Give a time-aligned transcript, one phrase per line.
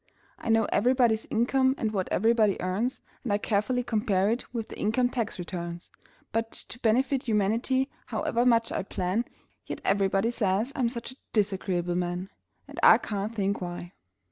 [0.39, 4.79] I know everybody's income and what everybody earns, And I carefully compare it with the
[4.79, 5.91] income tax returns;
[6.31, 9.25] But to benefit humanity, however much I plan,
[9.67, 12.31] Yet everybody says I'm such a disagreeable man!
[12.67, 13.93] And I can't think why!